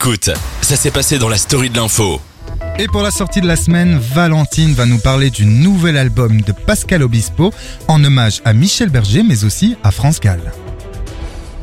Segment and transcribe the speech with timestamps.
[0.00, 0.30] Écoute,
[0.62, 2.20] ça s'est passé dans la story de l'info.
[2.78, 6.52] Et pour la sortie de la semaine, Valentine va nous parler du nouvel album de
[6.52, 7.52] Pascal Obispo
[7.88, 10.52] en hommage à Michel Berger mais aussi à France Gall.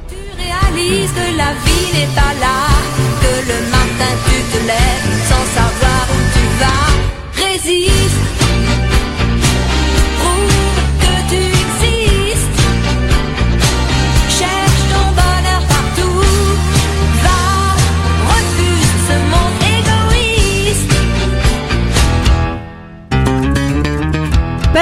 [0.10, 2.68] Tu réalises que la vie n'est pas là,
[3.22, 6.95] que le matin tu te lèves sans savoir où tu vas.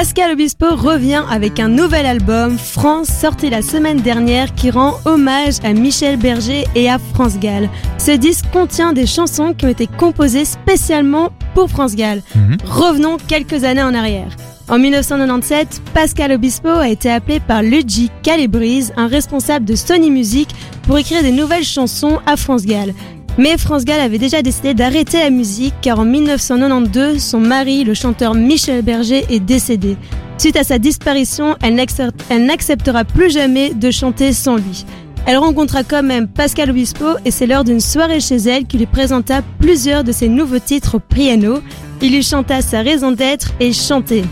[0.03, 5.53] Pascal Obispo revient avec un nouvel album, France, sorti la semaine dernière, qui rend hommage
[5.63, 7.70] à Michel Berger et à France Gall.
[7.99, 12.21] Ce disque contient des chansons qui ont été composées spécialement pour France Gall.
[12.35, 12.58] Mhm.
[12.66, 14.35] Revenons quelques années en arrière.
[14.70, 20.49] En 1997, Pascal Obispo a été appelé par Luigi Calabrese, un responsable de Sony Music,
[20.83, 22.94] pour écrire des nouvelles chansons à France Gall.
[23.37, 27.94] Mais France Gall avait déjà décidé d'arrêter la musique car en 1992, son mari, le
[27.95, 29.97] chanteur Michel Berger, est décédé.
[30.38, 34.85] Suite à sa disparition, elle n'accepte- elle n'acceptera plus jamais de chanter sans lui.
[35.25, 38.85] Elle rencontra quand même Pascal Obispo et c'est lors d'une soirée chez elle qu'il lui
[38.88, 41.59] présenta plusieurs de ses nouveaux titres au piano.
[42.02, 44.25] Il lui chanta sa raison d'être et chantait.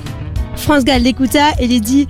[0.57, 2.07] France Gall l'écouta et lui dit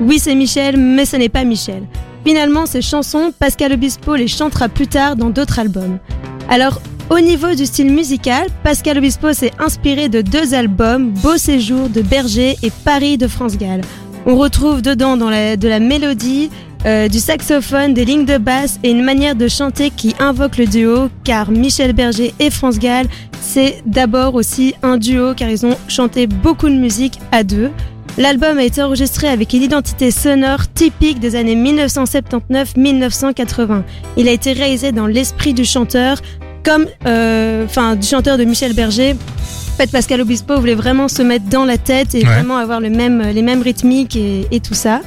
[0.00, 1.84] Oui, c'est Michel, mais ce n'est pas Michel.
[2.26, 5.98] Finalement, ces chansons, Pascal Obispo les chantera plus tard dans d'autres albums.
[6.48, 11.88] Alors, au niveau du style musical, Pascal Obispo s'est inspiré de deux albums, Beau séjour
[11.88, 13.80] de Berger et Paris de France Gall.
[14.26, 16.50] On retrouve dedans de la mélodie,
[16.86, 20.66] euh, du saxophone, des lignes de basse et une manière de chanter qui invoque le
[20.66, 23.06] duo, car Michel Berger et France Gall,
[23.40, 27.70] c'est d'abord aussi un duo car ils ont chanté beaucoup de musique à deux.
[28.16, 33.82] L'album a été enregistré avec une identité sonore typique des années 1979-1980.
[34.16, 36.18] Il a été réalisé dans l'esprit du chanteur,
[36.64, 39.14] comme, euh, enfin, du chanteur de Michel Berger.
[39.14, 42.24] En fait, Pascal Obispo voulait vraiment se mettre dans la tête et Ouais.
[42.32, 45.00] vraiment avoir le même, les mêmes rythmiques et, et tout ça.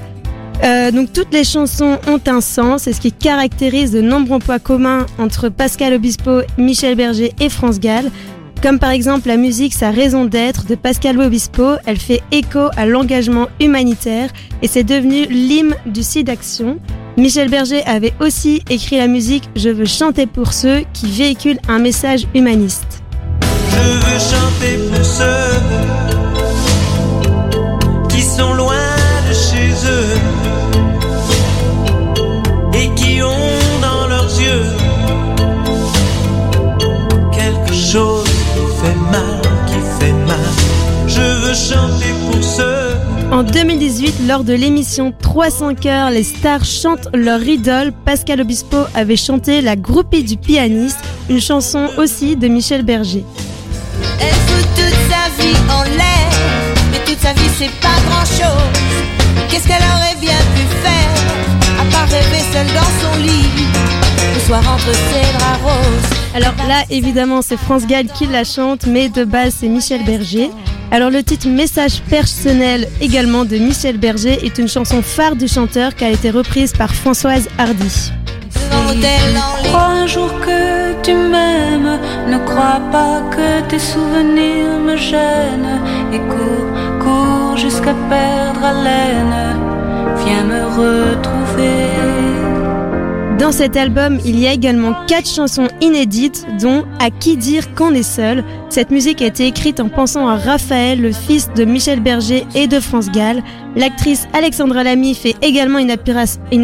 [0.63, 4.57] Euh, donc toutes les chansons ont un sens et ce qui caractérise de nombreux points
[4.59, 8.05] communs entre Pascal Obispo, Michel Berger et France Gall.
[8.67, 12.85] Comme par exemple la musique Sa raison d'être de Pascal Obispo, elle fait écho à
[12.85, 14.29] l'engagement humanitaire
[14.61, 16.77] et c'est devenu l'hymne du site d'action.
[17.15, 21.79] Michel Berger avait aussi écrit la musique Je veux chanter pour ceux qui véhiculent un
[21.79, 23.03] message humaniste.
[23.71, 25.53] Je veux chanter pour ceux
[28.09, 28.75] qui sont loin
[29.29, 29.76] de chez
[43.37, 47.93] En 2018, lors de l'émission 300 cœurs, les stars chantent leur idole.
[48.03, 50.97] Pascal Obispo avait chanté La groupie du pianiste,
[51.29, 53.23] une chanson aussi de Michel Berger.
[54.19, 56.31] Elle fout toute sa vie en l'air,
[56.91, 58.73] mais toute sa vie c'est pas grand chose.
[59.51, 63.67] Qu'est-ce qu'elle aurait bien pu faire, à part rêver seule dans son lit,
[64.33, 66.17] le soir entre ses draps roses?
[66.33, 70.49] Alors là, évidemment, c'est France Gall qui la chante, mais de base, c'est Michel Berger.
[70.91, 75.93] Alors le titre Message personnel également de Michel Berger est une chanson phare du chanteur
[75.95, 78.11] qui a été reprise par Françoise Hardy.
[79.65, 81.99] Crois un jour que tu m'aimes,
[82.29, 85.81] ne crois pas que tes souvenirs me gênent.
[86.13, 86.69] Et cours,
[87.01, 89.57] cours jusqu'à perdre haleine.
[90.23, 92.16] Viens me retrouver.
[93.39, 97.93] Dans cet album, il y a également quatre chansons inédites, dont À qui dire qu'on
[97.93, 98.43] est seul.
[98.69, 102.65] Cette musique a été écrite en pensant à Raphaël, le fils de Michel Berger et
[102.65, 103.43] de France Gall.
[103.75, 105.91] L'actrice Alexandra Lamy fait également une,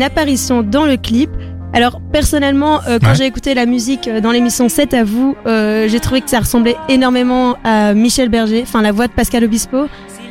[0.02, 1.30] apparition dans le clip.
[1.74, 3.16] Alors personnellement, euh, quand Ouais.
[3.16, 6.40] j'ai écouté la musique euh, dans l'émission 7 à vous, euh, j'ai trouvé que ça
[6.40, 9.86] ressemblait énormément à Michel Berger, enfin la voix de Pascal Obispo.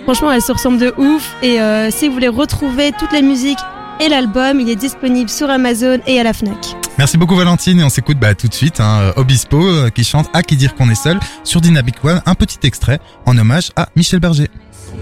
[0.04, 1.36] Franchement, elle se ressemble de ouf.
[1.44, 1.58] Et
[1.92, 3.60] si vous voulez retrouver toutes les musiques
[4.00, 4.60] et l'album.
[4.60, 6.76] Il est disponible sur Amazon et à la FNAC.
[6.98, 10.28] Merci beaucoup Valentine et on s'écoute bah, tout de suite hein, Obispo euh, qui chante
[10.34, 13.88] À qui dire qu'on est seul sur Dynamic One, un petit extrait en hommage à
[13.96, 14.48] Michel Berger.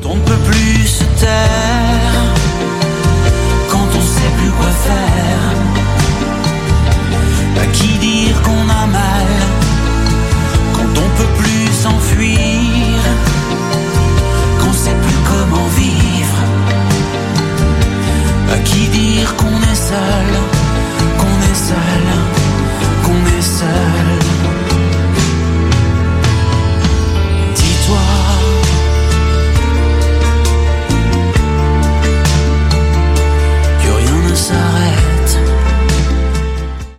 [0.03, 2.25] Quand on ne peut plus se taire,
[3.71, 5.51] quand on sait plus quoi faire,
[7.63, 8.40] à qui dire
[19.81, 20.33] seul,
[21.19, 22.40] qu'on est seul.